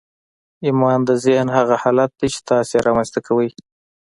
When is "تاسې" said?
2.49-2.73